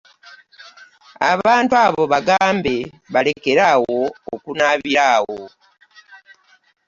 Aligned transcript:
Abantu 1.31 1.73
abo 1.85 2.03
bagambe 2.13 2.75
balekere 3.13 3.61
awo 3.73 3.99
okunaabira 4.33 5.01
awo. 5.15 5.39